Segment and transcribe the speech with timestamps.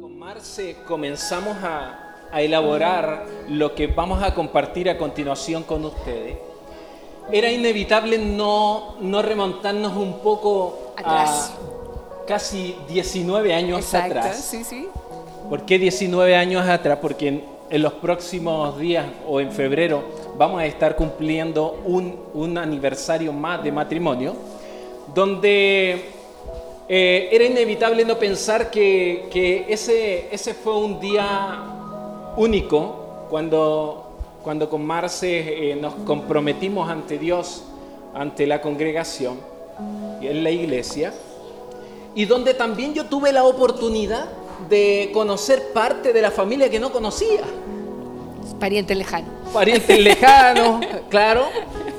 [0.00, 6.38] Con Marce comenzamos a, a elaborar lo que vamos a compartir a continuación con ustedes.
[7.30, 11.52] Era inevitable no, no remontarnos un poco Atrás.
[11.52, 14.36] a casi 19 años Exacto, atrás.
[14.50, 14.88] sí, sí.
[15.50, 16.98] ¿Por qué 19 años atrás?
[17.02, 20.04] Porque en, en los próximos días o en febrero
[20.36, 24.34] vamos a estar cumpliendo un, un aniversario más de matrimonio,
[25.14, 26.10] donde
[26.88, 31.62] eh, era inevitable no pensar que, que ese, ese fue un día
[32.36, 34.10] único cuando,
[34.42, 37.64] cuando con Marce eh, nos comprometimos ante Dios,
[38.14, 39.38] ante la congregación
[40.20, 41.12] y en la iglesia,
[42.14, 44.28] y donde también yo tuve la oportunidad
[44.68, 47.42] de conocer parte de la familia que no conocía
[48.60, 49.26] Pariente lejano.
[49.52, 51.46] parientes lejanos, claro,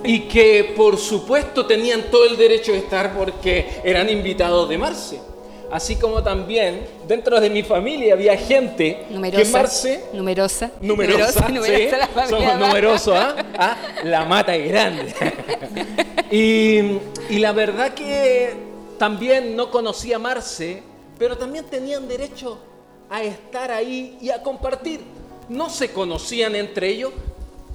[0.03, 5.20] y que por supuesto tenían todo el derecho de estar porque eran invitados de Marce.
[5.72, 9.44] Así como también dentro de mi familia había gente Numerosa.
[9.44, 10.72] que Marce, Numerosa.
[10.80, 13.36] numerosa, numerosa sí, la familia somos numerosos, ¿ah?
[13.58, 15.14] Ah, la mata es grande.
[16.31, 17.00] y,
[17.33, 18.53] y la verdad que
[19.00, 20.83] también no conocía a Marce,
[21.17, 22.59] pero también tenían derecho
[23.09, 25.02] a estar ahí y a compartir.
[25.50, 27.12] No se conocían entre ellos,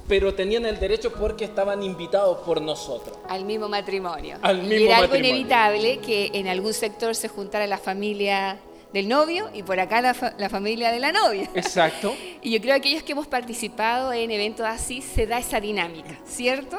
[0.07, 3.17] pero tenían el derecho porque estaban invitados por nosotros.
[3.29, 4.37] Al mismo matrimonio.
[4.41, 5.29] Al y mismo era algo matrimonio.
[5.35, 8.57] inevitable que en algún sector se juntara la familia
[8.91, 11.49] del novio y por acá la, fa- la familia de la novia.
[11.55, 12.13] Exacto.
[12.43, 16.17] Y yo creo que aquellos que hemos participado en eventos así se da esa dinámica,
[16.27, 16.77] ¿cierto?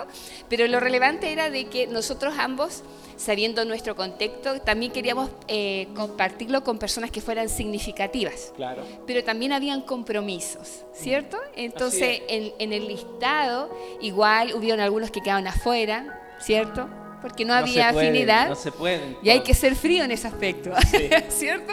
[0.51, 2.83] Pero lo relevante era de que nosotros ambos,
[3.23, 8.53] sabiendo nuestro contexto, también queríamos eh, compartirlo con personas que fueran significativas.
[8.57, 8.83] Claro.
[9.07, 11.39] Pero también habían compromisos, ¿cierto?
[11.55, 13.71] Entonces, en, en el listado,
[14.01, 16.89] igual hubieron algunos que quedaron afuera, ¿cierto?
[17.23, 18.49] Porque no, había se puede, afinidad.
[18.49, 19.17] No se pueden.
[19.23, 21.09] Y hay que ser frío en ese aspecto, Sí.
[21.29, 21.73] ¿cierto?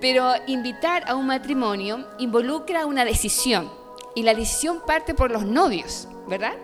[0.00, 3.70] Pero invitar a un matrimonio involucra una decisión
[4.16, 6.54] y la decisión parte por los novios, ¿verdad?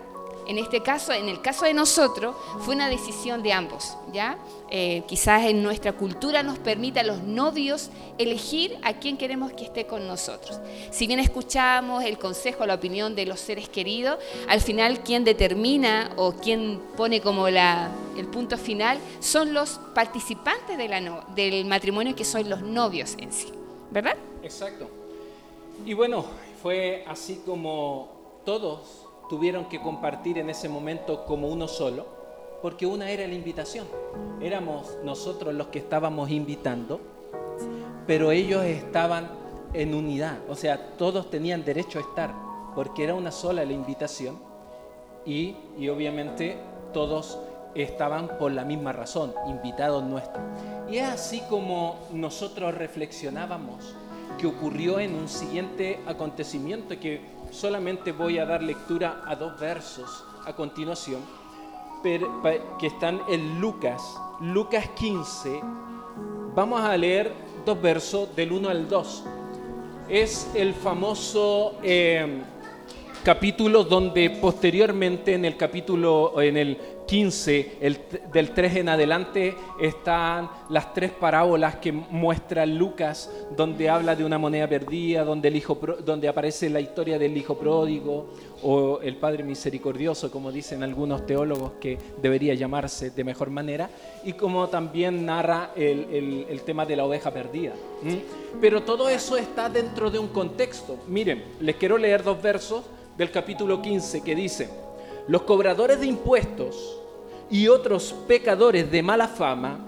[0.47, 4.37] En este caso, en el caso de nosotros, fue una decisión de ambos, ¿ya?
[4.69, 9.65] Eh, quizás en nuestra cultura nos permite a los novios elegir a quién queremos que
[9.65, 10.59] esté con nosotros.
[10.91, 14.17] Si bien escuchamos el consejo, la opinión de los seres queridos,
[14.47, 20.77] al final quien determina o quien pone como la, el punto final son los participantes
[20.77, 23.51] del matrimonio que son los novios en sí,
[23.91, 24.15] ¿verdad?
[24.43, 24.89] Exacto.
[25.85, 26.25] Y bueno,
[26.61, 32.05] fue así como todos tuvieron que compartir en ese momento como uno solo,
[32.61, 33.87] porque una era la invitación.
[34.41, 36.99] Éramos nosotros los que estábamos invitando,
[38.07, 39.29] pero ellos estaban
[39.73, 42.33] en unidad, o sea, todos tenían derecho a estar,
[42.75, 44.37] porque era una sola la invitación
[45.25, 46.57] y, y obviamente
[46.93, 47.37] todos
[47.75, 50.43] estaban por la misma razón, invitados nuestros.
[50.89, 53.95] Y es así como nosotros reflexionábamos
[54.37, 57.21] que ocurrió en un siguiente acontecimiento que
[57.55, 61.21] solamente voy a dar lectura a dos versos a continuación,
[62.03, 64.01] que están en Lucas,
[64.41, 65.61] Lucas 15.
[66.53, 67.33] Vamos a leer
[67.65, 69.23] dos versos del 1 al 2.
[70.09, 72.43] Es el famoso eh,
[73.25, 76.77] capítulo donde posteriormente en el capítulo, en el
[77.07, 77.99] 15, el
[78.31, 84.37] del 3 en adelante, están las tres parábolas que muestra Lucas, donde habla de una
[84.37, 88.27] moneda perdida, donde, el hijo, donde aparece la historia del hijo pródigo
[88.61, 93.89] o el Padre misericordioso, como dicen algunos teólogos que debería llamarse de mejor manera,
[94.23, 97.73] y como también narra el, el- el tema de la oveja perdida.
[98.61, 100.97] Pero todo eso está dentro de un contexto.
[101.07, 102.83] Miren, les quiero leer dos versos
[103.17, 104.69] del capítulo 15 que dice,
[105.27, 106.99] los cobradores de impuestos
[107.49, 109.79] y otros pecadores de mala fama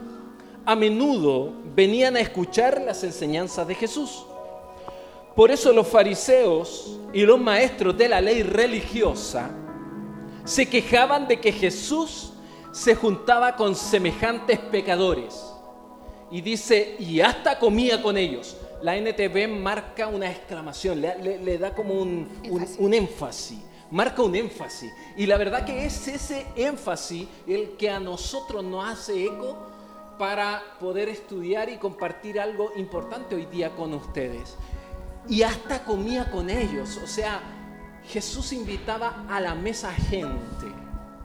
[0.65, 4.25] a menudo venían a escuchar las enseñanzas de Jesús.
[5.35, 9.51] Por eso los fariseos y los maestros de la ley religiosa
[10.43, 12.33] se quejaban de que Jesús
[12.71, 15.53] se juntaba con semejantes pecadores.
[16.31, 18.57] Y dice, y hasta comía con ellos.
[18.81, 22.77] La NTV marca una exclamación, le, le- le da como un, un- Énfasis.
[22.79, 23.59] un énfasis,
[23.91, 24.91] marca un énfasis.
[25.15, 29.57] Y la verdad que es ese énfasis el que a nosotros nos hace eco
[30.19, 34.55] para poder estudiar y compartir algo importante hoy día con ustedes.
[35.27, 37.41] Y hasta comía con ellos, o sea,
[38.07, 40.65] Jesús invitaba a la mesa gente,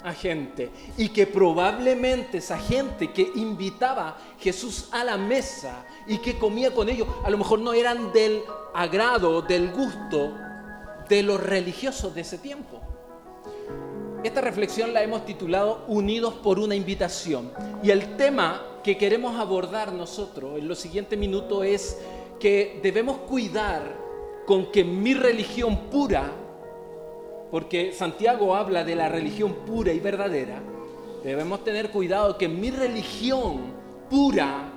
[0.04, 6.38] a gente, y que probablemente esa gente que invitaba Jesús a la mesa y que
[6.38, 8.42] comía con ellos, a lo mejor no eran del
[8.74, 10.36] agrado, del gusto
[11.08, 12.80] de los religiosos de ese tiempo.
[14.24, 17.52] Esta reflexión la hemos titulado Unidos por una invitación.
[17.82, 21.98] Y el tema que queremos abordar nosotros en los siguientes minutos es
[22.38, 23.96] que debemos cuidar
[24.46, 26.32] con que mi religión pura,
[27.52, 30.62] porque Santiago habla de la religión pura y verdadera,
[31.22, 33.74] debemos tener cuidado que mi religión
[34.08, 34.70] pura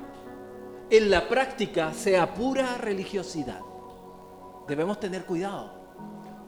[0.89, 3.61] en la práctica sea pura religiosidad.
[4.67, 5.85] Debemos tener cuidado.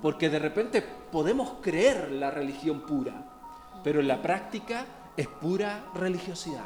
[0.01, 4.85] Porque de repente podemos creer la religión pura, pero en la práctica
[5.15, 6.65] es pura religiosidad,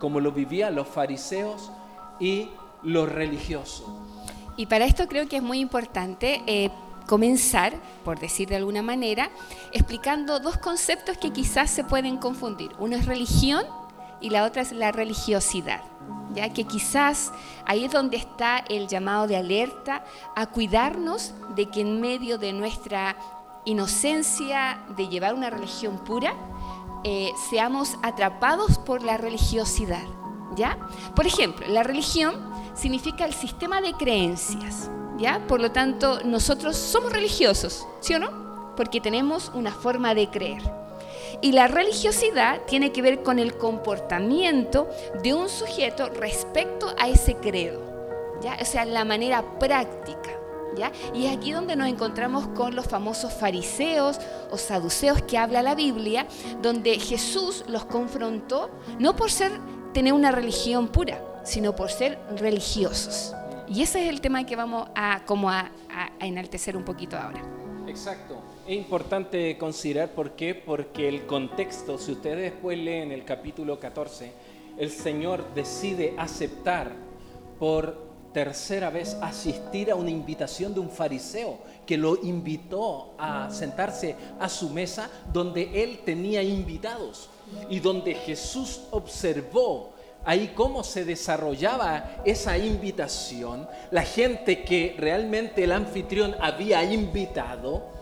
[0.00, 1.70] como lo vivían los fariseos
[2.18, 2.48] y
[2.82, 3.84] los religiosos.
[4.56, 6.70] Y para esto creo que es muy importante eh,
[7.06, 9.30] comenzar, por decir de alguna manera,
[9.72, 12.70] explicando dos conceptos que quizás se pueden confundir.
[12.78, 13.64] Uno es religión
[14.20, 15.82] y la otra es la religiosidad
[16.34, 17.32] ya que quizás
[17.66, 20.04] ahí es donde está el llamado de alerta
[20.34, 23.16] a cuidarnos de que en medio de nuestra
[23.64, 26.34] inocencia de llevar una religión pura,
[27.04, 30.04] eh, seamos atrapados por la religiosidad.
[30.56, 30.78] ¿ya?
[31.14, 32.34] Por ejemplo, la religión
[32.74, 34.90] significa el sistema de creencias.
[35.46, 38.74] Por lo tanto, nosotros somos religiosos, ¿sí o no?
[38.76, 40.62] Porque tenemos una forma de creer.
[41.40, 44.88] Y la religiosidad tiene que ver con el comportamiento
[45.22, 47.80] de un sujeto respecto a ese credo,
[48.42, 48.56] ¿ya?
[48.60, 50.30] o sea, la manera práctica.
[51.14, 54.18] Y es aquí donde nos encontramos con los famosos fariseos
[54.50, 56.26] o saduceos que habla la Biblia,
[56.62, 59.52] donde Jesús los confrontó no por ser
[59.92, 63.34] tener una religión pura, sino por ser religiosos.
[63.72, 65.70] Y ese es el tema que vamos a, como a
[66.20, 67.42] enaltecer un poquito ahora.
[67.86, 68.36] Exacto.
[68.66, 74.30] Es importante considerar por qué, porque el contexto, si ustedes después leen el capítulo 14,
[74.76, 76.92] el Señor decide aceptar
[77.58, 84.16] por tercera vez asistir a una invitación de un fariseo que lo invitó a sentarse
[84.38, 87.28] a su mesa donde él tenía invitados
[87.68, 89.91] y donde Jesús observó
[90.24, 97.92] ahí cómo se desarrollaba esa invitación, la gente que realmente el anfitrión había invitado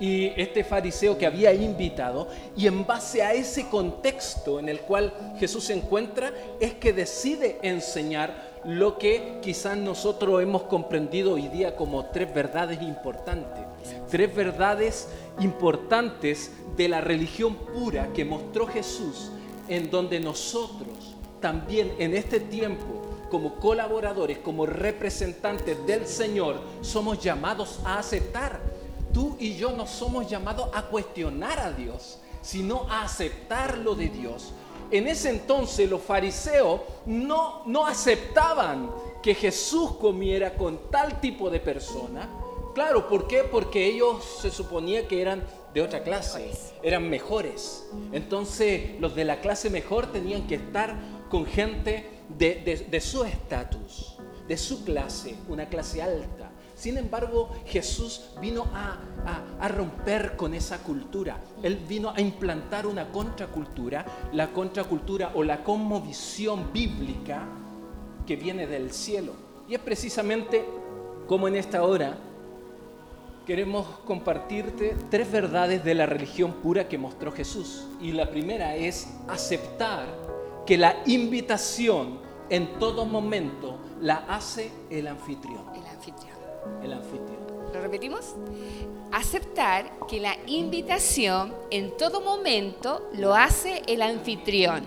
[0.00, 5.12] y este fariseo que había invitado, y en base a ese contexto en el cual
[5.38, 11.74] Jesús se encuentra, es que decide enseñar lo que quizás nosotros hemos comprendido hoy día
[11.74, 13.64] como tres verdades importantes.
[14.08, 15.08] Tres verdades
[15.40, 19.32] importantes de la religión pura que mostró Jesús,
[19.68, 21.07] en donde nosotros
[21.40, 28.60] también en este tiempo, como colaboradores, como representantes del Señor, somos llamados a aceptar.
[29.12, 34.08] Tú y yo no somos llamados a cuestionar a Dios, sino a aceptar lo de
[34.08, 34.52] Dios.
[34.90, 38.90] En ese entonces los fariseos no, no aceptaban
[39.22, 42.28] que Jesús comiera con tal tipo de persona.
[42.74, 43.42] Claro, ¿por qué?
[43.44, 45.42] Porque ellos se suponía que eran
[45.74, 46.50] de otra clase,
[46.82, 47.86] eran mejores.
[48.12, 50.96] Entonces los de la clase mejor tenían que estar
[51.28, 54.16] con gente de, su estatus,
[54.46, 56.50] de su clase, una clase alta.
[56.74, 58.98] Sin embargo, Jesús vino a,
[59.58, 61.38] a, romper con esa cultura.
[61.62, 67.48] Él vino a implantar una contracultura, la contracultura o la conmovisión bíblica
[68.26, 69.32] que viene del cielo.
[69.68, 70.64] Y es precisamente
[71.26, 72.16] como en esta hora
[73.44, 77.86] queremos compartirte tres verdades de la religión pura que mostró Jesús.
[78.00, 80.27] Y la primera es aceptar
[80.68, 82.18] que la invitación
[82.50, 85.64] en todo momento la hace el anfitrión.
[85.74, 86.36] El anfitrión.
[86.82, 87.38] El anfitrión.
[87.72, 88.34] ¿Lo repetimos?
[89.10, 94.84] Aceptar que la invitación en todo momento lo hace el anfitrión.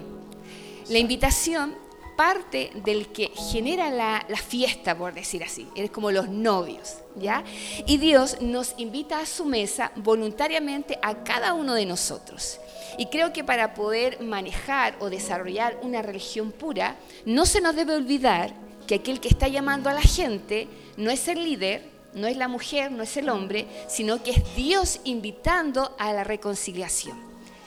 [0.87, 1.73] La invitación
[2.15, 5.67] parte del que genera la, la, fiesta, por decir así.
[5.75, 7.43] Eres como los novios, ¿ya?
[7.87, 12.59] Y Dios nos invita a su mesa voluntariamente a cada uno de nosotros.
[12.97, 16.95] Y creo que para poder manejar o desarrollar una religión pura,
[17.25, 18.53] no se nos debe olvidar
[18.87, 20.67] que aquel que está llamando a la gente
[20.97, 24.55] no es el líder, no es la mujer, no es el hombre, sino que es
[24.55, 27.17] Dios invitando a la reconciliación.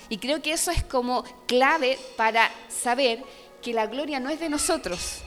[0.09, 3.23] Y creo que eso es como clave para saber
[3.63, 5.23] que la gloria no es de nosotros,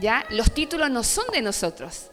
[0.00, 0.24] ¿ya?
[0.30, 2.10] Los títulos no son de nosotros.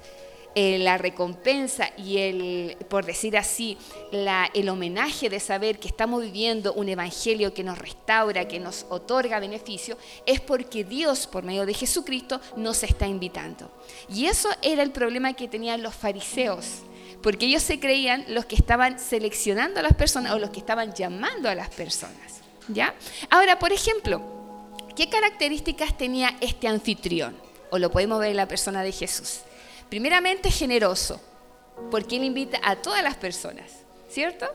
[0.53, 3.77] Eh, la recompensa y el, por decir así,
[4.11, 9.39] el homenaje de saber que estamos viviendo un evangelio que nos restaura, que nos otorga
[9.39, 13.71] beneficio, es porque Dios, por medio de Jesucristo, nos está invitando.
[14.09, 16.79] Y eso era el problema que tenían los fariseos,
[17.23, 20.93] porque ellos se creían los que estaban seleccionando a las personas o los que estaban
[20.93, 22.41] llamando a las personas.
[22.67, 22.93] ¿ya?
[23.29, 24.21] Ahora, por ejemplo,
[24.97, 27.37] ¿qué características tenía este anfitrión?
[27.69, 29.43] O lo podemos ver en la persona de Jesús.
[29.91, 31.19] Primeramente generoso,
[31.91, 33.69] porque Él invita a todas las personas,
[34.09, 34.45] ¿cierto?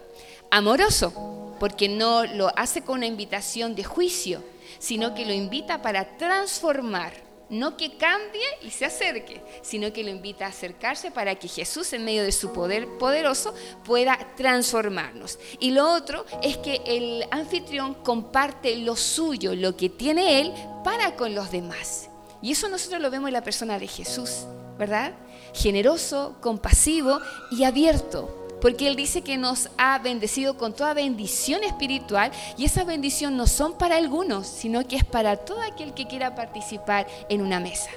[0.50, 4.42] Amoroso, porque no lo hace con una invitación de juicio,
[4.78, 7.12] sino que lo invita para transformar
[7.50, 11.92] no que cambie y se acerque, sino que lo invita a acercarse para que Jesús,
[11.92, 15.38] en medio de su poder poderoso, pueda transformarnos.
[15.60, 20.52] Y lo otro es que el anfitrión comparte lo suyo, lo que tiene él,
[20.82, 22.08] para con los demás.
[22.42, 24.46] Y eso nosotros lo vemos en la persona de Jesús,
[24.78, 25.12] ¿verdad?
[25.52, 32.32] Generoso, compasivo y abierto porque Él dice que nos ha bendecido con toda bendición espiritual
[32.56, 36.34] y esa bendición no son para algunos, sino que es para todo aquel que quiera
[36.34, 37.90] participar en una mesa.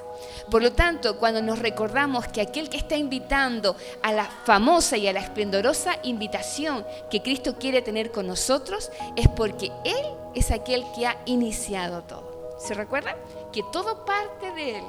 [0.51, 5.07] Por lo tanto, cuando nos recordamos que aquel que está invitando a la famosa y
[5.07, 10.05] a la esplendorosa invitación que Cristo quiere tener con nosotros, es porque Él
[10.35, 12.57] es aquel que ha iniciado todo.
[12.59, 13.15] ¿Se recuerdan?
[13.53, 14.83] Que todo parte de Él.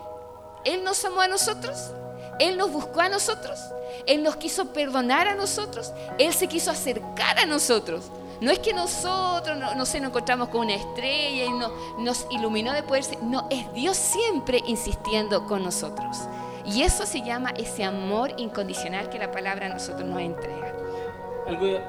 [0.65, 1.93] Él nos amó a nosotros,
[2.41, 3.61] él nos buscó a nosotros,
[4.07, 8.11] Él nos quiso perdonar a nosotros, Él se quiso acercar a nosotros.
[8.41, 13.05] No es que nosotros, no, nos encontramos con una estrella y nos iluminó de poder,
[13.21, 16.17] no, es Dios siempre insistiendo con nosotros.
[16.65, 20.73] Y eso se llama ese amor incondicional que la palabra a nosotros nos entrega.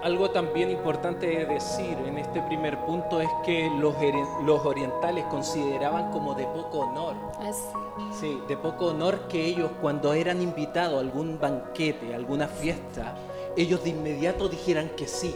[0.03, 3.93] Algo, también importante de decir en este primer punto es que los,
[4.43, 7.15] los orientales consideraban como de poco honor.
[8.19, 13.15] Sí, de poco honor que ellos cuando eran invitados a algún banquete, a alguna fiesta,
[13.55, 15.35] ellos de inmediato dijeran que sí.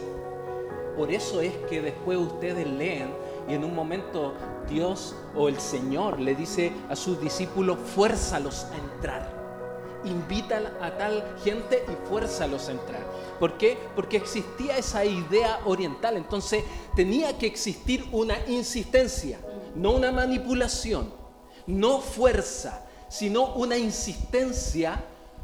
[0.96, 3.10] Por eso es que después ustedes leen
[3.48, 4.32] y en un momento
[4.68, 9.36] Dios o el Señor le dice a sus discípulos, fuérzalos a entrar.
[10.04, 13.02] Invita a tal gente y fuérzalos a entrar.
[13.38, 13.78] ¿Por qué?
[13.94, 16.16] Porque existía esa idea oriental.
[16.16, 16.64] Entonces
[16.94, 19.38] tenía que existir una insistencia,
[19.74, 21.12] no una manipulación,
[21.66, 25.02] no fuerza, sino una insistencia,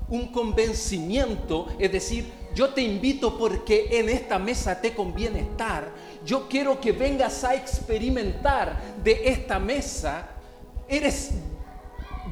[0.08, 1.68] un convencimiento.
[1.78, 5.90] Es decir, yo te invito porque en esta mesa te conviene estar.
[6.25, 10.28] Yo quiero que vengas a experimentar de esta mesa.
[10.88, 11.30] Eres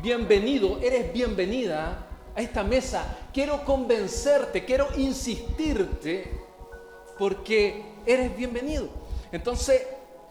[0.02, 2.06] bienvenido, eres bienvenida
[2.40, 6.40] a esta mesa, quiero convencerte, quiero insistirte,
[7.18, 8.88] porque eres bienvenido.
[9.30, 9.82] Entonces,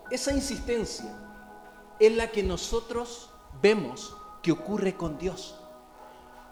[0.10, 1.06] esa insistencia
[2.00, 3.30] es la que nosotros
[3.62, 5.56] vemos que ocurre con Dios.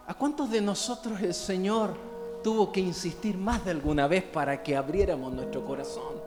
[0.05, 1.97] ¿A cuántos de nosotros el Señor
[2.43, 6.21] tuvo que insistir más de alguna vez para que abriéramos nuestro corazón?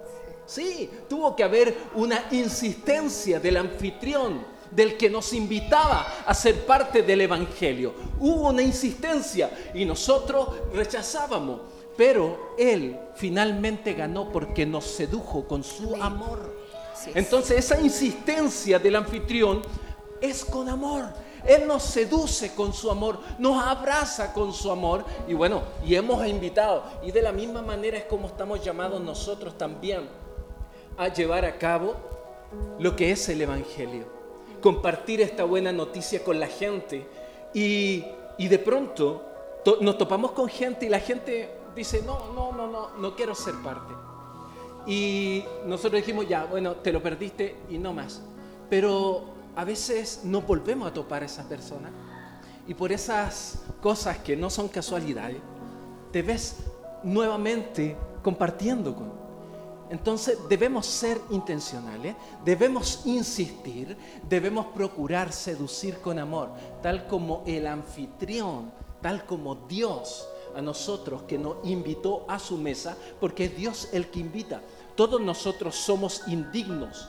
[0.45, 7.03] Sí, tuvo que haber una insistencia del anfitrión del que nos invitaba a ser parte
[7.03, 7.95] del Evangelio.
[8.19, 11.61] Hubo una insistencia y nosotros rechazábamos,
[11.97, 16.59] pero Él finalmente ganó porque nos sedujo con su amor.
[17.15, 19.63] Entonces esa insistencia del anfitrión
[20.21, 21.07] es con amor.
[21.47, 26.27] Él nos seduce con su amor, nos abraza con su amor y bueno, y hemos
[26.27, 26.85] invitado.
[27.03, 30.07] Y de la misma manera es como estamos llamados nosotros también
[30.99, 31.97] a llevar a cabo
[32.79, 34.20] lo que es el Evangelio
[34.61, 37.07] compartir esta buena noticia con la gente.
[37.55, 38.05] Y,
[38.39, 39.27] de pronto
[39.81, 43.55] nos topamos con gente y la gente dice, no, no, no, no, no quiero ser
[43.63, 43.93] parte.
[44.87, 48.23] Y nosotros dijimos, ya, bueno, te lo perdiste y no más.
[48.71, 49.25] Pero
[49.57, 51.93] a veces no volvemos a topar a esas personas.
[52.67, 55.39] Y por esas cosas que no son casualidades,
[56.13, 56.57] te ves
[57.03, 59.13] nuevamente compartiendo con,
[59.91, 63.97] entonces debemos ser intencionales, debemos insistir,
[64.29, 71.39] debemos procurar seducir con amor, tal como el anfitrión, tal como Dios a nosotros que
[71.39, 74.63] nos invitó a su mesa, porque es Dios el que invita.
[74.95, 77.09] Todos nosotros somos indignos,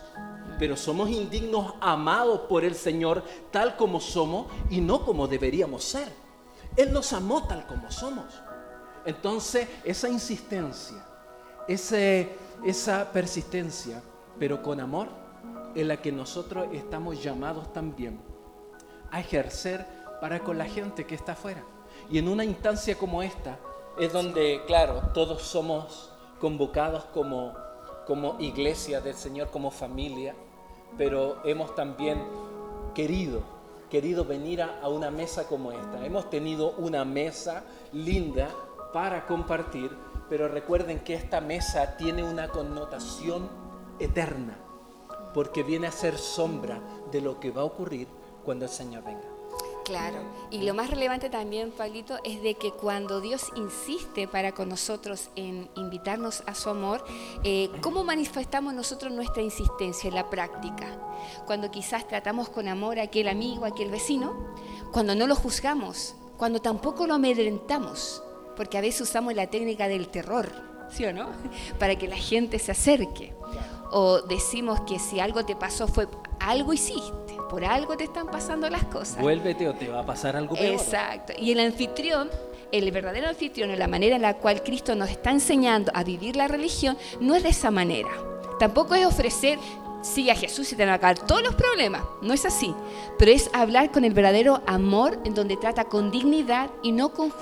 [0.58, 6.08] pero somos indignos amados por el Señor tal como somos y no como deberíamos ser.
[6.76, 8.26] Él nos amó tal como somos.
[9.06, 11.06] Entonces, esa insistencia,
[11.68, 12.30] ese
[12.63, 14.01] esa persistencia,
[14.39, 15.08] pero con amor,
[15.75, 18.20] en la que nosotros estamos llamados también
[19.10, 19.86] a ejercer
[20.20, 21.63] para con la gente que está afuera.
[22.10, 23.58] Y en una instancia como esta
[23.98, 27.53] es donde, claro, todos somos convocados como,
[28.06, 30.36] como iglesia del Señor, como familia,
[30.98, 32.22] pero hemos también
[32.94, 33.41] querido,
[33.89, 36.06] querido venir a, a una mesa como esta.
[36.06, 37.63] Hemos tenido una mesa
[37.94, 38.50] linda
[38.94, 39.91] para compartir
[40.32, 43.50] pero recuerden que esta mesa tiene una connotación
[44.00, 44.58] eterna,
[45.34, 46.80] porque viene a ser sombra
[47.12, 48.08] de lo que va a ocurrir
[48.46, 49.28] cuando el Señor venga.
[49.84, 50.20] Claro,
[50.50, 55.32] y lo más relevante también, Pablito, es de que cuando Dios insiste para con nosotros
[55.36, 57.04] en invitarnos a su amor,
[57.44, 60.98] eh, ¿cómo manifestamos nosotros nuestra insistencia en la práctica?
[61.46, 64.56] Cuando quizás tratamos con amor a aquel amigo, a aquel vecino,
[64.94, 68.24] cuando no lo juzgamos, cuando tampoco lo amedrentamos,
[68.62, 70.51] porque a veces usamos la técnica del terror,
[70.91, 71.32] ¿sí o no?
[71.80, 73.34] Para que la gente se acerque.
[73.89, 76.08] O decimos que si algo te pasó fue
[76.39, 79.18] algo hiciste, por algo te están pasando las cosas.
[79.18, 80.75] Vuélvete o te va a pasar algo peor.
[80.75, 81.34] Exacto.
[81.39, 82.30] Y el anfitrión,
[82.72, 86.48] el verdadero anfitrión, la manera en la cual Cristo nos está enseñando a vivir la
[86.48, 88.12] religión, no es de esa manera.
[88.60, 89.58] Tampoco es ofrecer
[90.01, 92.03] sigue a Jesús y te van a acabar todos los problemas.
[92.22, 92.74] No es así.
[93.17, 97.34] Pero es hablar con el verdadero amor en donde trata con dignidad y no con,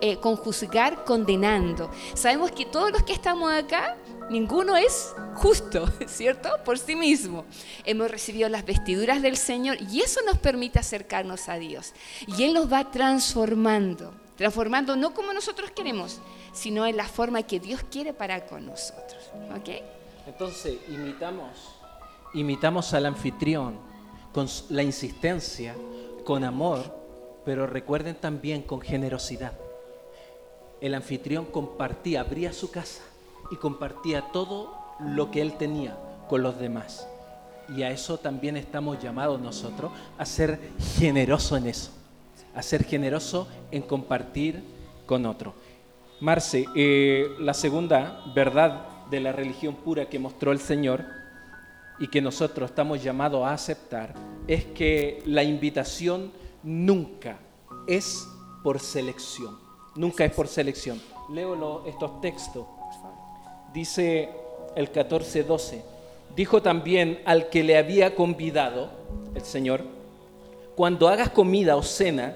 [0.00, 1.90] eh, con juzgar condenando.
[2.14, 3.96] Sabemos que todos los que estamos acá,
[4.30, 6.50] ninguno es justo, ¿cierto?
[6.64, 7.44] Por sí mismo.
[7.84, 11.92] Hemos recibido las vestiduras del Señor y eso nos permite acercarnos a Dios.
[12.26, 14.12] Y Él nos va transformando.
[14.36, 16.20] Transformando no como nosotros queremos,
[16.52, 19.30] sino en la forma que Dios quiere para con nosotros.
[19.56, 19.82] ¿Ok?
[20.26, 21.75] Entonces, imitamos
[22.34, 23.74] imitamos al anfitrión
[24.32, 25.74] con la insistencia,
[26.24, 26.94] con amor,
[27.44, 29.52] pero recuerden también con generosidad.
[30.80, 33.02] El anfitrión compartía, abría su casa
[33.50, 35.96] y compartía todo lo que él tenía
[36.28, 37.08] con los demás.
[37.74, 40.60] Y a eso también estamos llamados nosotros, a ser
[40.98, 41.90] generoso en eso,
[42.54, 44.62] a ser generoso en compartir
[45.06, 45.54] con otro.
[46.20, 51.04] Marce, eh, la segunda verdad de la religión pura que mostró el Señor
[51.98, 54.14] y que nosotros estamos llamados a aceptar
[54.46, 57.38] es que la invitación nunca
[57.86, 58.26] es
[58.62, 59.58] por selección.
[59.94, 61.00] Nunca es por selección.
[61.32, 62.66] Leo estos textos.
[63.72, 64.28] Dice
[64.74, 65.82] el 14:12.
[66.34, 68.90] Dijo también al que le había convidado,
[69.34, 69.82] el Señor,
[70.74, 72.34] cuando hagas comida o cena,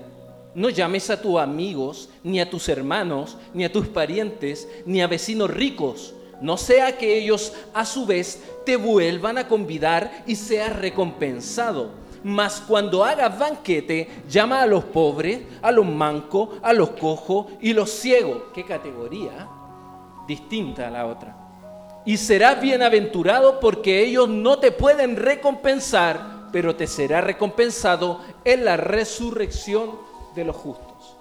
[0.54, 5.06] no llames a tus amigos, ni a tus hermanos, ni a tus parientes, ni a
[5.06, 10.74] vecinos ricos no sea que ellos a su vez te vuelvan a convidar y seas
[10.76, 11.90] recompensado.
[12.22, 17.72] Mas cuando hagas banquete, llama a los pobres, a los mancos, a los cojos y
[17.72, 18.42] los ciegos.
[18.54, 19.48] ¿Qué categoría?
[20.26, 21.36] Distinta a la otra.
[22.04, 28.76] Y serás bienaventurado porque ellos no te pueden recompensar, pero te será recompensado en la
[28.76, 29.98] resurrección
[30.34, 31.16] de los justos.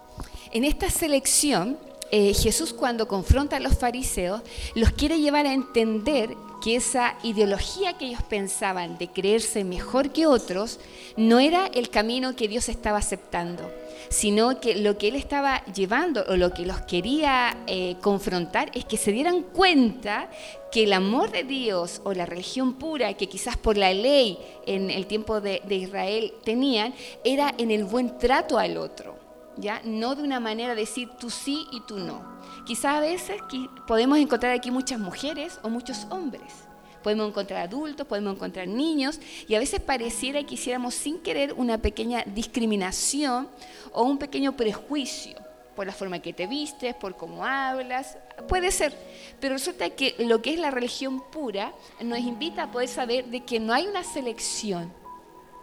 [0.52, 1.78] En esta selección
[2.12, 4.42] eh, Jesús cuando confronta a los fariseos,
[4.76, 10.26] los quiere llevar a entender que esa ideología que ellos pensaban de creerse mejor que
[10.26, 10.80] otros
[11.16, 13.72] no era el camino que Dios estaba aceptando,
[14.10, 18.86] sino que lo que Él estaba llevando o lo que los quería eh, confrontar es
[18.86, 20.30] que se dieran cuenta
[20.72, 24.92] que el amor de Dios o la religión pura que quizás por la ley en
[24.92, 26.94] el tiempo de Israel tenían,
[27.24, 29.19] era en el buen trato al otro.
[29.60, 29.82] ¿Ya?
[29.84, 32.40] No de una manera de decir tú sí y tú no.
[32.66, 33.42] Quizás a veces
[33.88, 36.66] podemos encontrar aquí muchas mujeres o muchos hombres.
[37.04, 41.78] Podemos encontrar adultos, podemos encontrar niños y a veces pareciera que hiciéramos sin querer una
[41.78, 43.48] pequeña discriminación
[43.94, 45.38] o un pequeño prejuicio
[45.80, 48.18] por la forma que te vistes, por cómo hablas,
[48.50, 48.94] puede ser.
[49.40, 53.46] Pero resulta que lo que es la religión pura nos invita a poder saber de
[53.46, 54.92] que no hay una selección,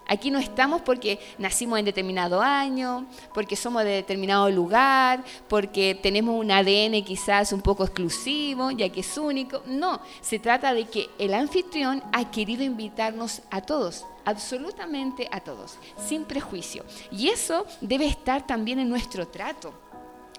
[0.09, 6.39] Aquí no estamos porque nacimos en determinado año, porque somos de determinado lugar, porque tenemos
[6.39, 9.63] un ADN quizás un poco exclusivo, ya que es único.
[9.67, 15.77] No, se trata de que el anfitrión ha querido invitarnos a todos, absolutamente a todos,
[16.07, 16.85] sin prejuicio.
[17.11, 19.75] Y eso debe estar también en nuestro trato.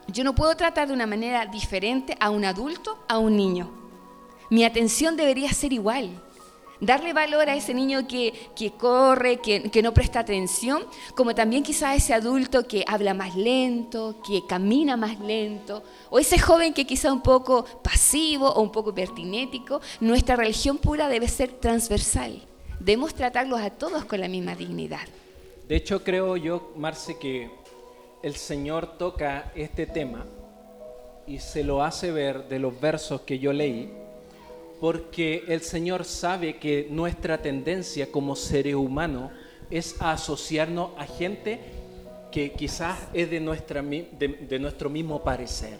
[0.08, 3.70] Yo no puedo tratar de una manera diferente a un adulto, a un niño.
[4.50, 6.24] Mi atención debería ser igual.
[6.80, 8.34] Darle valor a ese niño que,
[8.78, 10.84] corre, que, que, no presta atención,
[11.16, 16.20] como también quizá a ese adulto que habla más lento, que camina más lento, o
[16.20, 19.82] ese joven que quizá un poco pasivo o un poco pertinético.
[20.00, 22.42] Nuestra religión pura debe ser transversal.
[22.80, 25.08] Debemos tratarlos a todos con la misma dignidad.
[25.68, 27.50] De hecho, creo yo, Marce, que
[28.22, 30.26] el Señor toca este tema
[31.26, 33.92] y se lo hace ver de los versos que yo leí
[34.80, 39.32] porque el Señor sabe que nuestra tendencia como seres humanos
[39.72, 41.60] es asociarnos a gente
[42.32, 45.80] que quizás es de, nuestro mismo parecer.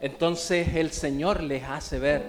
[0.00, 2.24] Entonces el Señor les hace ver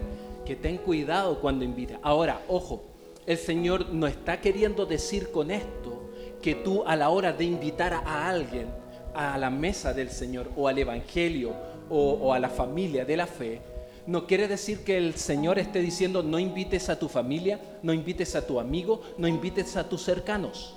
[0.45, 1.99] que ten cuidado cuando invita.
[2.01, 2.85] Ahora, ojo,
[3.25, 6.09] el Señor no está queriendo decir con esto
[6.41, 8.67] que tú a la hora de invitar a alguien
[9.13, 11.53] a la mesa del Señor o al Evangelio
[11.89, 13.61] o a la familia de la fe,
[14.07, 18.35] no quiere decir que el Señor esté diciendo no invites a tu familia, no invites
[18.35, 20.75] a tu amigo, no invites a tus cercanos.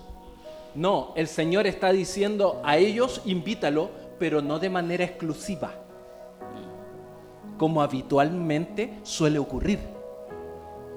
[0.75, 5.75] No, el Señor está diciendo a ellos invítalo, pero no de manera exclusiva,
[7.57, 9.79] como habitualmente suele ocurrir,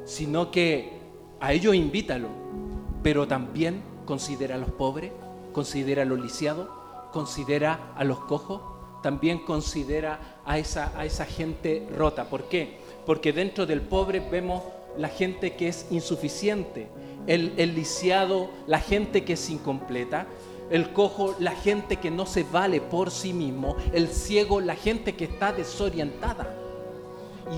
[0.03, 0.91] sino que
[1.39, 2.29] a ellos invítalo,
[3.03, 5.11] pero también considera a los pobres,
[5.51, 6.67] considera a los lisiados,
[7.11, 8.72] considera a los cojos,
[9.03, 12.23] también considera a esa, a esa gente rota.
[12.25, 12.77] ¿Por qué?
[13.05, 14.63] Porque dentro del pobre vemos
[14.97, 16.87] la gente que es insuficiente,
[17.27, 20.25] el, el lisiado, la gente que es incompleta,
[20.71, 25.13] el cojo, la gente que no se vale por sí mismo, el ciego, la gente
[25.13, 26.55] que está desorientada.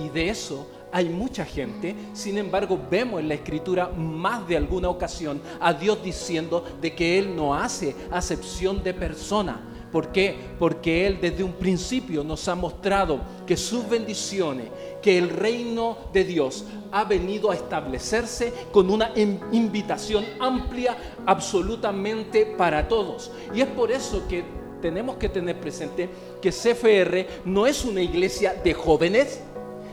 [0.03, 4.89] Y de eso hay mucha gente, sin embargo vemos en la escritura más de alguna
[4.89, 9.74] ocasión a Dios diciendo de que Él no hace acepción de persona.
[9.95, 10.35] ¿Por qué?
[10.59, 14.67] Porque Él desde un principio nos ha mostrado que sus bendiciones,
[15.01, 22.89] que el reino de Dios ha venido a establecerse con una invitación amplia absolutamente para
[22.89, 23.31] todos.
[23.53, 24.43] Y es por eso que
[24.81, 26.09] tenemos que tener presente
[26.41, 29.39] que CFR no es una iglesia de jóvenes,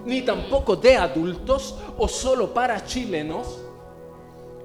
[0.05, 3.61] ni tampoco de adultos o solo para chilenos.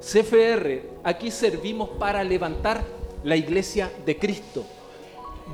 [0.01, 2.83] CFR, aquí servimos para levantar
[3.23, 4.65] la iglesia de Cristo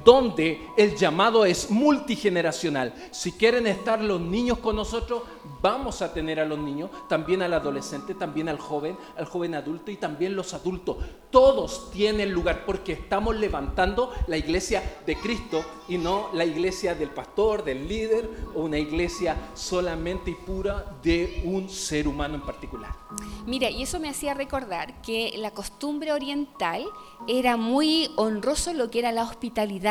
[0.04, 2.94] donde el llamado es multigeneracional.
[3.12, 5.24] Si quieren estar los niños con nosotros,
[5.62, 9.92] vamos a tener a los niños, también al adolescente, también al joven, al joven adulto
[9.92, 10.98] y también los adultos.
[11.32, 17.10] Todos tienen lugar porque estamos levantando la iglesia de Cristo y no la iglesia del
[17.10, 22.92] pastor, del líder o una iglesia solamente y pura de un ser humano en particular.
[23.46, 26.86] Mira, y eso me hacía recordar que la costumbre oriental
[27.28, 29.83] era muy honroso lo que era la hospitalidad.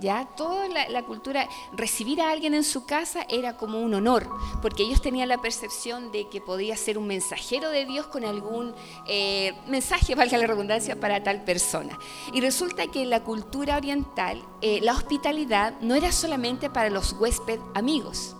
[0.00, 0.26] ¿Ya?
[0.36, 4.28] Toda la, cultura, recibir a alguien en su casa era como un honor,
[4.62, 8.74] porque ellos tenían la percepción de que podía ser un mensajero de Dios con algún
[9.06, 11.98] eh, mensaje, valga la redundancia, para tal persona.
[12.32, 17.12] Y resulta que en la cultura oriental, eh, la hospitalidad no era solamente para los
[17.12, 18.36] huéspedes amigos,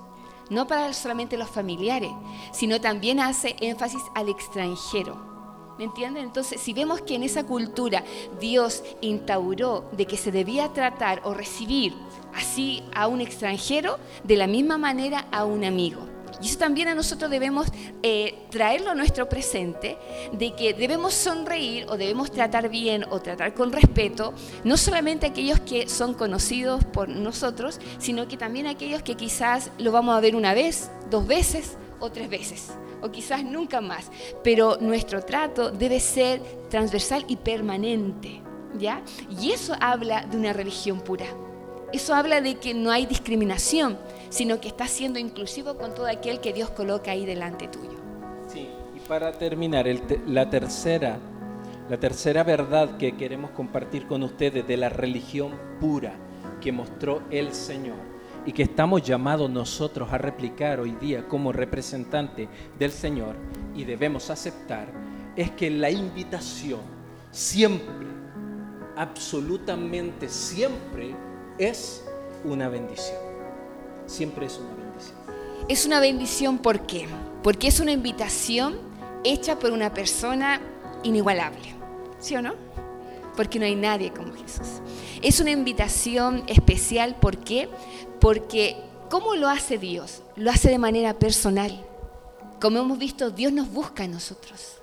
[0.50, 2.10] no para solamente los familiares,
[2.52, 5.37] sino también hace énfasis al extranjero.
[5.78, 6.24] ¿Me entienden?
[6.24, 8.02] Entonces, si vemos que en esa cultura
[8.40, 11.94] Dios instauró de que se debía tratar o recibir
[12.34, 16.00] así a un extranjero, de la misma manera a un amigo.
[16.42, 17.68] Y eso también a nosotros debemos
[18.02, 19.96] eh, traerlo a nuestro presente,
[20.32, 25.30] de que debemos sonreír o debemos tratar bien o tratar con respeto, no solamente a
[25.30, 30.16] aquellos que son conocidos por nosotros, sino que también a aquellos que quizás lo vamos
[30.16, 34.10] a ver una vez, dos veces o tres veces o quizás nunca más,
[34.42, 38.40] pero nuestro trato debe ser transversal y permanente,
[38.78, 39.02] ¿ya?
[39.40, 41.26] Y eso habla de una religión pura.
[41.92, 46.40] Eso habla de que no hay discriminación, sino que está siendo inclusivo con todo aquel
[46.40, 47.98] que Dios coloca ahí delante tuyo.
[48.46, 49.86] Sí, y para terminar,
[50.26, 51.18] la tercera
[51.88, 56.12] la tercera verdad que queremos compartir con ustedes de la religión pura
[56.60, 57.96] que mostró el Señor
[58.48, 63.36] y que estamos llamados nosotros a replicar hoy día como representante del Señor
[63.76, 64.90] y debemos aceptar
[65.36, 66.80] es que la invitación
[67.30, 68.06] siempre,
[68.96, 71.14] absolutamente siempre
[71.58, 72.02] es
[72.42, 73.18] una bendición.
[74.06, 75.18] Siempre es una bendición.
[75.68, 77.06] Es una bendición ¿por qué?
[77.42, 78.78] Porque es una invitación
[79.24, 80.58] hecha por una persona
[81.02, 81.74] inigualable.
[82.18, 82.54] ¿Sí o no?
[83.38, 84.82] Porque no hay nadie como Jesús.
[85.22, 87.68] Es una invitación especial, ¿por qué?
[88.20, 88.76] Porque
[89.08, 90.22] ¿cómo lo hace Dios?
[90.34, 91.86] Lo hace de manera personal.
[92.60, 94.78] Como hemos visto, Dios nos busca a nosotros.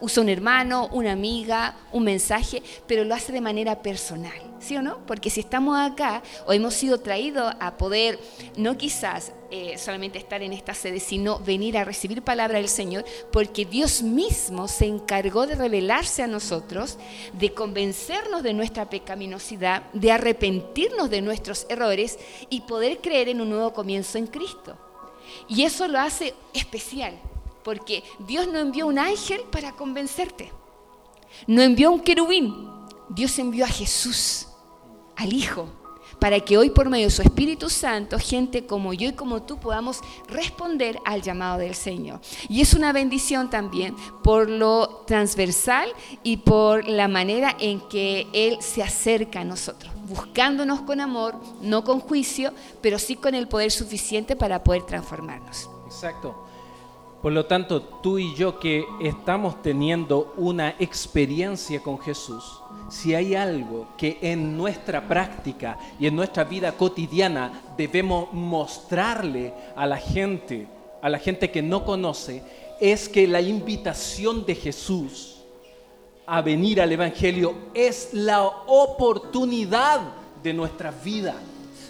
[0.00, 4.82] Usa un hermano, una amiga, un mensaje, pero lo hace de manera personal, ¿sí o
[4.82, 4.98] no?
[5.06, 8.18] Porque si estamos acá o hemos sido traídos a poder,
[8.56, 13.04] no quizás eh, solamente estar en esta sede, sino venir a recibir palabra del Señor,
[13.30, 16.98] porque Dios mismo se encargó de revelarse a nosotros,
[17.32, 22.18] de convencernos de nuestra pecaminosidad, de arrepentirnos de nuestros errores
[22.50, 24.76] y poder creer en un nuevo comienzo en Cristo.
[25.48, 27.18] Y eso lo hace especial,
[27.66, 30.52] porque Dios no envió un ángel para convencerte,
[31.48, 32.70] no envió un querubín,
[33.08, 34.46] Dios envió a Jesús,
[35.16, 35.68] al Hijo
[36.20, 39.58] para que hoy por medio de su Espíritu Santo, gente como yo y como tú
[39.58, 42.20] podamos responder al llamado del Señor.
[42.48, 45.90] Y es una bendición también por lo transversal
[46.22, 51.82] y por la manera en que Él se acerca a nosotros, buscándonos con amor, no
[51.84, 55.68] con juicio, pero sí con el poder suficiente para poder transformarnos.
[55.86, 56.45] Exacto.
[57.22, 63.34] Por lo tanto, tú y yo que estamos teniendo una experiencia con Jesús, si hay
[63.34, 70.68] algo que en nuestra práctica y en nuestra vida cotidiana debemos mostrarle a la gente,
[71.02, 72.42] a la gente que no conoce,
[72.80, 75.36] es que la invitación de Jesús
[76.26, 80.00] a venir al Evangelio es la oportunidad
[80.42, 81.34] de nuestra vida.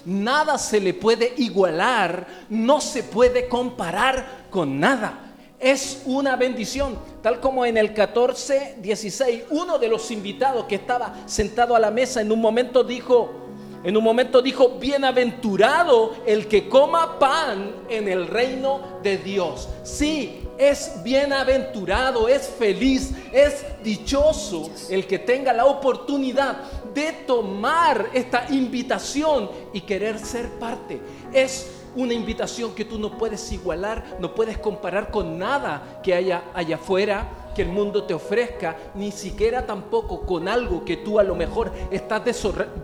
[0.04, 6.98] Nada se le puede igualar, no se puede comparar con nada es una bendición.
[7.22, 11.90] Tal como en el 14, 16, uno de los invitados que estaba sentado a la
[11.90, 13.42] mesa en un momento dijo,
[13.84, 19.68] En un momento dijo, bienaventurado el que coma pan en el reino de Dios.
[19.84, 26.56] Sí, es bienaventurado, es feliz, es dichoso el que tenga la oportunidad
[26.94, 30.98] de tomar esta invitación y querer ser parte.
[31.32, 36.44] Es una invitación que tú no puedes igualar, no puedes comparar con nada que haya
[36.54, 41.22] allá afuera que el mundo te ofrezca, ni siquiera tampoco con algo que tú a
[41.22, 42.22] lo mejor estás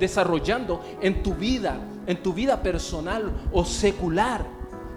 [0.00, 4.46] desarrollando en tu vida, en tu vida personal o secular.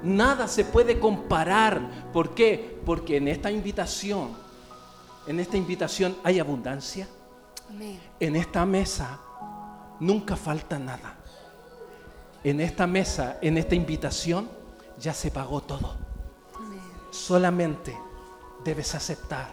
[0.01, 2.10] Nada se puede comparar.
[2.13, 2.80] ¿Por qué?
[2.86, 4.30] Porque en esta invitación,
[5.28, 7.10] en esta invitación hay abundancia.
[8.21, 9.19] En esta mesa
[9.99, 11.17] nunca falta nada.
[12.46, 14.48] En esta mesa, en esta invitación,
[15.00, 15.96] ya se pagó todo.
[17.10, 17.98] Solamente
[18.64, 19.48] debes aceptar,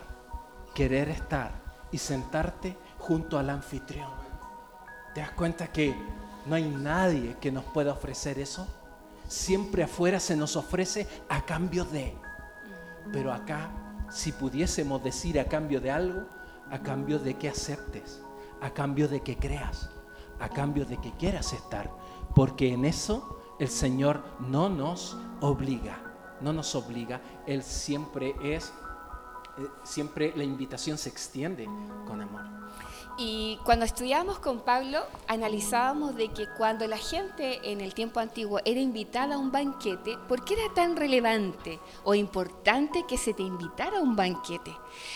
[0.75, 1.53] querer estar
[1.91, 4.11] y sentarte junto al anfitrión.
[5.15, 5.97] ¿Te das cuenta que
[6.45, 8.69] no hay nadie que nos pueda ofrecer eso?
[9.27, 12.15] Siempre afuera se nos ofrece a cambio de.
[13.11, 13.71] Pero acá,
[14.11, 16.27] si pudiésemos decir a cambio de algo,
[16.71, 18.21] a cambio de que aceptes,
[18.61, 19.89] a cambio de que creas,
[20.39, 21.91] a cambio de que quieras estar,
[22.35, 25.99] porque en eso el Señor no nos obliga,
[26.41, 28.73] no nos obliga, Él siempre es,
[29.59, 31.67] eh, siempre la invitación se extiende
[32.07, 32.63] con amor.
[33.19, 38.61] Y cuando estudiábamos con Pablo, analizábamos de que cuando la gente en el tiempo antiguo
[38.65, 43.43] era invitada a un banquete, ¿por qué era tan relevante o importante que se te
[43.43, 44.75] invitara a un banquete?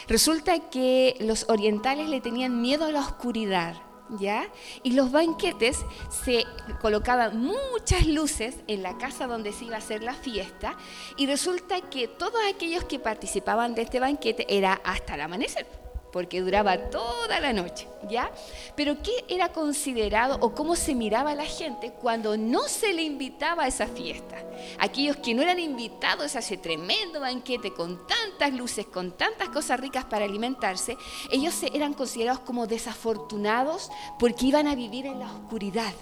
[0.09, 3.77] Resulta que los orientales le tenían miedo a la oscuridad,
[4.11, 4.49] ¿ya?
[4.83, 6.45] Y los banquetes se
[6.81, 10.77] colocaban muchas luces en la casa donde se iba a hacer la fiesta
[11.16, 15.86] y resulta que todos aquellos que participaban de este banquete era hasta el amanecer
[16.16, 18.31] porque duraba toda la noche, ¿ya?
[18.74, 23.02] Pero ¿qué era considerado o cómo se miraba a la gente cuando no se le
[23.02, 24.42] invitaba a esa fiesta?
[24.79, 29.79] Aquellos que no eran invitados a ese tremendo banquete con tantas luces, con tantas cosas
[29.79, 30.96] ricas para alimentarse,
[31.31, 35.92] ellos eran considerados como desafortunados porque iban a vivir en la oscuridad,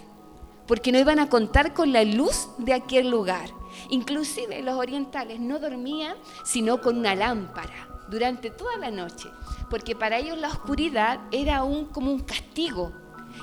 [0.65, 3.49] porque no iban a contar con la luz de aquel lugar.
[3.89, 9.29] Inclusive los orientales no dormían sino con una lámpara durante toda la noche
[9.69, 12.91] porque para ellos la oscuridad era un, como un castigo.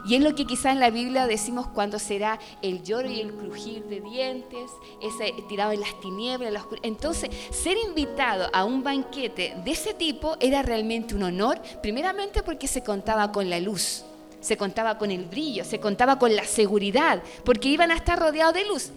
[0.06, 3.34] Y es lo que quizá en la Biblia decimos cuando será el lloro y el
[3.34, 4.70] crujir de dientes,
[5.02, 6.86] ese tirado en las tinieblas, la oscuridad.
[6.86, 12.68] Entonces, ser invitado a un banquete de ese tipo era realmente un honor, primeramente porque
[12.68, 14.04] se contaba con la luz,
[14.40, 18.54] se contaba con el brillo, se contaba con la seguridad, porque iban a estar rodeados
[18.54, 18.92] de luz.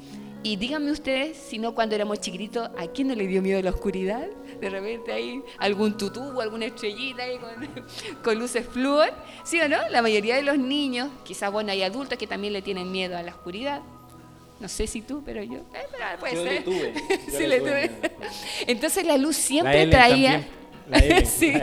[0.45, 3.71] Y díganme ustedes, si no cuando éramos chiquititos, ¿a quién no le dio miedo la
[3.71, 4.27] oscuridad?
[4.62, 7.39] De repente ahí algún tutú, alguna estrellita ahí
[8.23, 9.12] con, luces flúor.
[9.43, 9.89] ¿Sí o no?
[9.89, 13.23] La mayoría de los niños, quizás bueno, hay adultos que también le tienen miedo a
[13.23, 13.81] la oscuridad.
[14.60, 15.55] No sé si tú, pero yo.
[15.73, 15.88] Eh,
[16.19, 16.45] puede ser.
[16.53, 16.93] Le tuve.
[17.27, 17.91] sí, le tuve.
[18.67, 20.47] Entonces la luz siempre traía.
[21.25, 21.53] sí.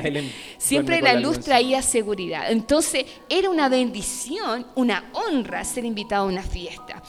[0.58, 2.50] Siempre la luz, traía seguridad.
[2.50, 7.00] Entonces era una bendición, una honra ser invitado a una fiesta.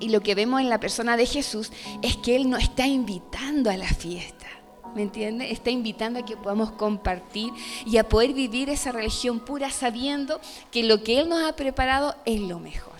[0.00, 3.70] Y lo que vemos en la persona de Jesús es que Él nos está invitando
[3.70, 4.46] a la fiesta.
[4.94, 5.50] ¿Me entiende?
[5.50, 7.52] Está invitando a que podamos compartir
[7.86, 12.16] y a poder vivir esa religión pura sabiendo que lo que Él nos ha preparado
[12.24, 12.98] es lo mejor.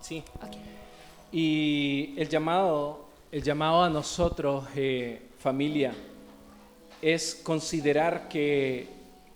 [0.00, 0.22] Sí.
[1.32, 5.94] Y el llamado, el llamado a nosotros, eh, familia,
[7.02, 8.88] es considerar que,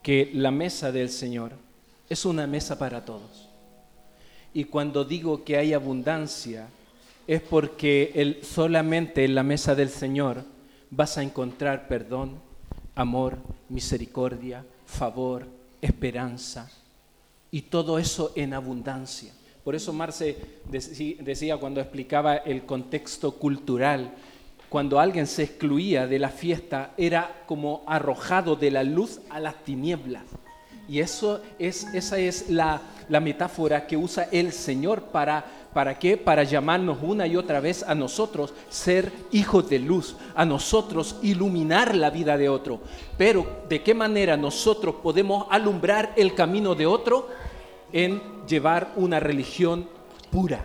[0.02, 1.52] que la mesa del Señor
[2.08, 3.48] es una mesa para todos.
[4.52, 6.68] Y cuando digo que hay abundancia,
[7.26, 10.44] es porque solamente en la mesa del Señor
[10.90, 12.40] vas a encontrar perdón,
[12.94, 15.46] amor, misericordia, favor,
[15.80, 16.70] esperanza
[17.50, 19.32] y todo eso en abundancia.
[19.62, 20.36] Por eso Marce
[20.68, 24.12] decía cuando explicaba el contexto cultural,
[24.68, 29.64] cuando alguien se excluía de la fiesta era como arrojado de la luz a las
[29.64, 30.24] tinieblas.
[30.88, 35.44] Y eso es, esa es la, la metáfora que usa el Señor para
[35.74, 36.16] ¿Para qué?
[36.16, 41.96] Para llamarnos una y otra vez a nosotros ser hijos de luz, a nosotros iluminar
[41.96, 42.80] la vida de otro.
[43.18, 47.28] Pero ¿de qué manera nosotros podemos alumbrar el camino de otro?
[47.92, 49.88] En llevar una religión
[50.30, 50.64] pura,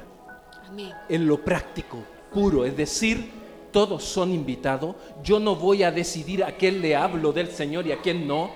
[1.10, 1.98] en lo práctico,
[2.32, 2.64] puro.
[2.64, 3.32] Es decir,
[3.72, 4.96] todos son invitados.
[5.24, 8.52] Yo no voy a decidir a quién le hablo del Señor y a quién no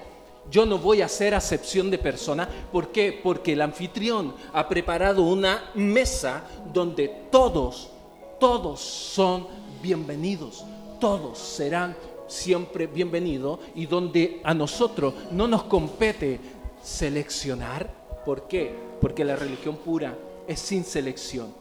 [0.52, 2.48] yo no voy a hacer acepción de persona.
[2.72, 3.20] ¿Por qué?
[3.24, 7.90] Porque el anfitrión ha preparado una mesa donde todos,
[8.40, 9.48] todos son
[9.82, 10.64] bienvenidos.
[11.00, 11.96] Todos serán
[12.28, 16.40] siempre bienvenidos y donde a nosotros no nos compete
[16.82, 17.90] seleccionar.
[18.26, 18.76] ¿Por qué?
[19.02, 21.54] Porque la religión pura es sin selección.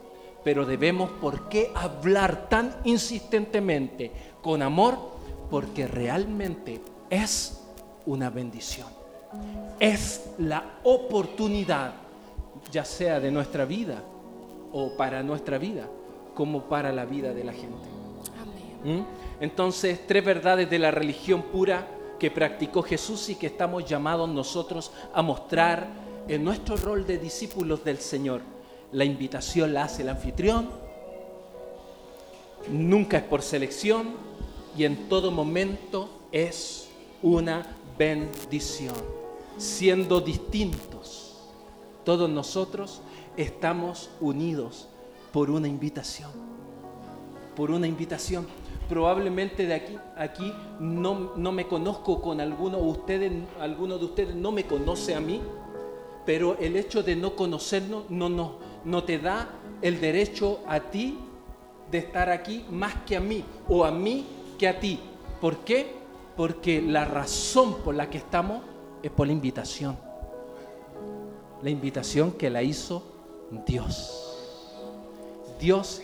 [0.45, 4.11] Pero debemos, ¿por qué hablar tan insistentemente
[4.43, 4.99] con amor?
[5.51, 7.62] Porque realmente es
[8.07, 8.89] una bendición.
[9.79, 11.95] Es la oportunidad,
[12.71, 14.03] ya sea de nuestra vida
[14.73, 15.89] o para nuestra vida,
[16.35, 17.89] como para la vida de la gente.
[18.85, 19.01] ¿Mm?
[19.41, 21.87] Entonces, tres verdades de la religión pura
[22.19, 25.89] que practicó Jesús y que estamos llamados nosotros a mostrar
[26.29, 28.43] en nuestro rol de discípulos del Señor.
[28.93, 30.69] La invitación la hace el anfitrión,
[32.71, 34.11] nunca es por selección
[34.77, 36.89] y en todo momento es
[37.23, 38.95] una bendición.
[39.59, 41.37] Siendo distintos,
[42.05, 43.01] todos nosotros
[43.37, 44.89] estamos unidos
[45.33, 46.31] por una invitación,
[47.55, 48.47] por una invitación
[48.93, 54.53] probablemente de aquí, aquí no, no me conozco con alguno, ustedes, alguno de ustedes no
[54.53, 55.41] me conoce a mí,
[56.27, 59.49] pero el hecho de no conocernos no, no, no te da
[59.81, 61.19] el derecho a ti
[61.91, 64.27] de estar aquí más que a mí, o a mí
[64.59, 65.01] que a ti.
[65.41, 66.02] ¿Por qué?
[66.37, 68.63] Porque la razón por la que estamos
[69.03, 69.97] es por la invitación.
[71.63, 73.03] La invitación que la hizo
[73.67, 74.33] Dios.
[75.61, 76.03] Dios,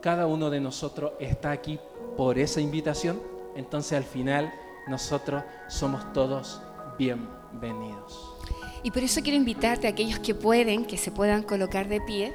[0.00, 1.78] cada uno de nosotros está aquí
[2.16, 3.20] por esa invitación,
[3.54, 4.52] entonces al final
[4.88, 6.60] nosotros somos todos
[6.98, 8.34] bienvenidos.
[8.82, 12.32] Y por eso quiero invitarte a aquellos que pueden, que se puedan colocar de pie,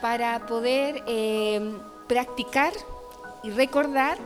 [0.00, 2.72] para poder eh, practicar
[3.42, 4.18] y recordar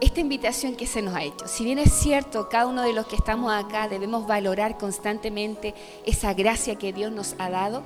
[0.00, 1.48] esta invitación que se nos ha hecho.
[1.48, 5.74] Si bien es cierto, cada uno de los que estamos acá debemos valorar constantemente
[6.06, 7.82] esa gracia que Dios nos ha dado,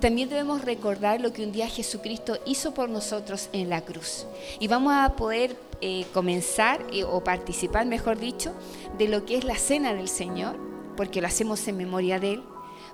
[0.00, 4.26] también debemos recordar lo que un día Jesucristo hizo por nosotros en la cruz.
[4.60, 8.52] Y vamos a poder eh, comenzar eh, o participar, mejor dicho,
[8.98, 10.56] de lo que es la cena del Señor,
[10.96, 12.42] porque lo hacemos en memoria de Él,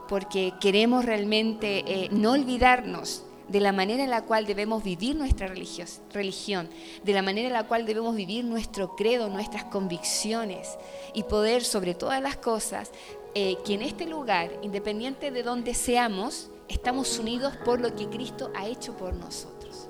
[0.08, 5.48] porque queremos realmente eh, no olvidarnos de la manera en la cual debemos vivir nuestra
[5.48, 6.68] religión,
[7.02, 10.78] de la manera en la cual debemos vivir nuestro credo, nuestras convicciones
[11.14, 12.92] y poder sobre todas las cosas
[13.34, 18.66] que en este lugar, independiente de donde seamos, estamos unidos por lo que Cristo ha
[18.66, 19.88] hecho por nosotros.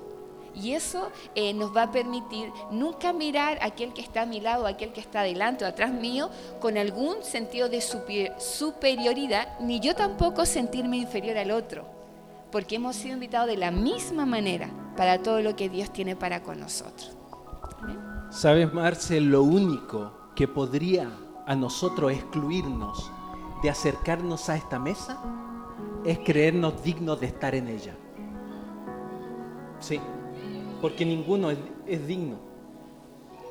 [0.55, 4.41] Y eso eh, nos va a permitir nunca mirar a aquel que está a mi
[4.41, 9.79] lado, a aquel que está delante o atrás mío, con algún sentido de superioridad, ni
[9.79, 12.00] yo tampoco sentirme inferior al otro,
[12.51, 16.43] porque hemos sido invitados de la misma manera para todo lo que Dios tiene para
[16.43, 17.15] con nosotros.
[18.29, 19.19] ¿Sabes, Marce?
[19.19, 21.11] Lo único que podría
[21.45, 23.11] a nosotros excluirnos
[23.61, 25.21] de acercarnos a esta mesa
[26.05, 27.95] es creernos dignos de estar en ella.
[29.79, 29.99] Sí,
[30.81, 32.37] porque ninguno es, digno.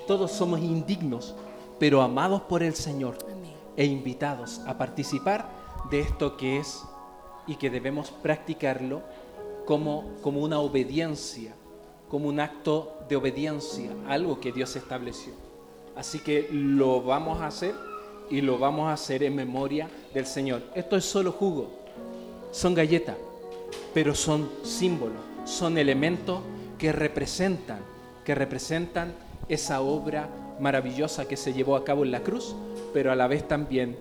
[0.07, 1.35] Todos somos indignos,
[1.79, 3.19] pero amados por el Señor
[3.77, 5.49] e invitados a participar
[5.91, 6.85] de esto que es
[7.51, 9.03] y que debemos practicarlo
[9.67, 11.53] como, como una obediencia,
[12.09, 15.35] como un acto de obediencia, algo que Dios estableció.
[15.97, 17.75] Así que lo vamos a hacer
[18.31, 20.63] y lo vamos a hacer en memoria del Señor.
[20.75, 21.81] Esto es solo jugo
[22.51, 23.17] son galletas,
[23.95, 26.41] pero son símbolos, son elementos
[26.79, 27.79] que representan,
[28.25, 29.13] que representan
[29.49, 32.55] esa obra maravillosa que se llevó a cabo en la cruz,
[32.93, 33.97] pero a la vez también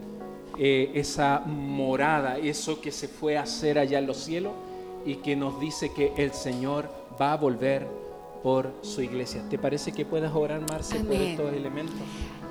[0.61, 4.51] eh, esa morada, eso que se fue a hacer allá en los cielos
[5.05, 7.87] y que nos dice que el Señor va a volver
[8.43, 9.41] por su iglesia.
[9.49, 11.95] ¿Te parece que puedas orar, Marce, por estos elementos?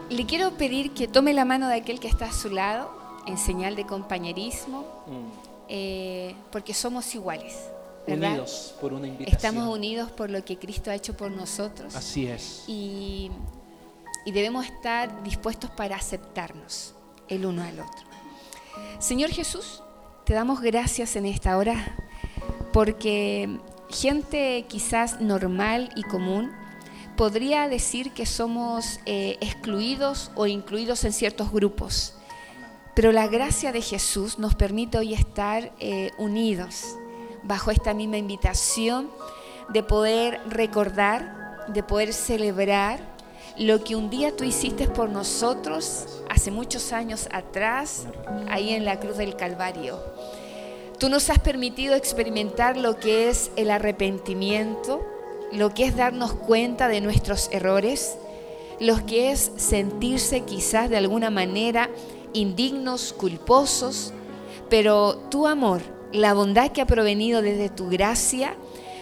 [0.08, 2.90] Le quiero pedir que tome la mano de aquel que está a su lado
[3.26, 4.86] en señal de compañerismo.
[5.06, 5.48] Mm.
[5.68, 7.58] Eh, porque somos iguales.
[8.06, 9.36] Unidos por una invitación.
[9.36, 11.94] Estamos unidos por lo que Cristo ha hecho por nosotros.
[11.94, 12.64] Así es.
[12.66, 13.30] Y,
[14.24, 16.94] y debemos estar dispuestos para aceptarnos
[17.28, 18.06] el uno al otro.
[18.98, 19.82] Señor Jesús,
[20.24, 21.96] te damos gracias en esta hora
[22.72, 26.52] porque gente quizás normal y común
[27.16, 32.14] podría decir que somos eh, excluidos o incluidos en ciertos grupos.
[32.94, 36.96] Pero la gracia de Jesús nos permite hoy estar eh, unidos
[37.42, 39.10] bajo esta misma invitación
[39.68, 43.00] de poder recordar, de poder celebrar
[43.56, 48.06] lo que un día tú hiciste por nosotros hace muchos años atrás,
[48.48, 49.98] ahí en la cruz del Calvario.
[50.98, 55.00] Tú nos has permitido experimentar lo que es el arrepentimiento,
[55.52, 58.16] lo que es darnos cuenta de nuestros errores,
[58.80, 61.88] lo que es sentirse quizás de alguna manera
[62.32, 64.12] indignos, culposos,
[64.68, 68.56] pero tu amor, la bondad que ha provenido desde tu gracia,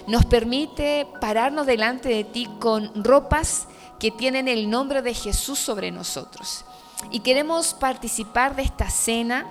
[0.06, 3.68] nos permite pararnos delante de ti con ropas
[3.98, 6.65] que tienen el nombre de Jesús sobre nosotros.
[7.10, 9.46] Y queremos participar de esta cena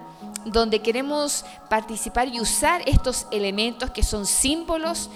[0.45, 5.09] donde queremos participar y usar estos elementos que son símbolos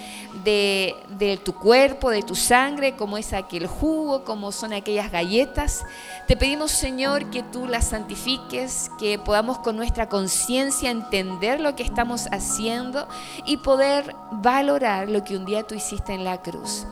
[0.43, 5.85] de, tu cuerpo, de tu sangre, como es aquel jugo, como son aquellas galletas.
[6.27, 11.83] Te pedimos, Señor, que tú las santifiques, que podamos con nuestra conciencia entender lo que
[11.83, 13.07] estamos haciendo
[13.45, 16.85] y poder valorar lo que un día tú hiciste en la cruz.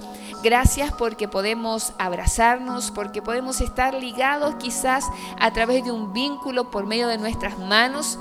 [0.44, 5.06] Gracias porque podemos abrazarnos, porque podemos estar ligados quizás
[5.40, 8.20] a través de un vínculo por medio de nuestras manos.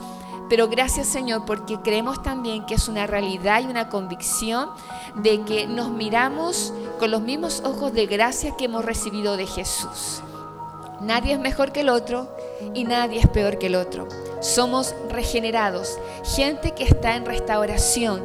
[0.49, 4.71] Pero gracias Señor porque creemos también que es una realidad y una convicción
[5.17, 10.23] de que nos miramos con los mismos ojos de gracia que hemos recibido de Jesús.
[11.01, 12.29] Nadie es mejor que el otro
[12.75, 14.09] y nadie es peor que el otro.
[14.41, 15.99] Somos regenerados,
[16.37, 18.23] gente que está en restauración,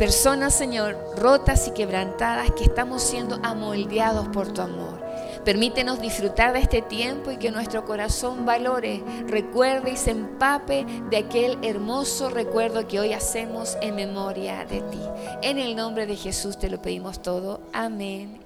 [0.00, 4.98] personas, Señor, rotas y quebrantadas que estamos siendo amoldeados por tu amor.
[5.44, 11.18] Permítenos disfrutar de este tiempo y que nuestro corazón valore, recuerde y se empape de
[11.18, 15.00] aquel hermoso recuerdo que hoy hacemos en memoria de ti.
[15.42, 17.60] En el nombre de Jesús te lo pedimos todo.
[17.74, 18.40] Amén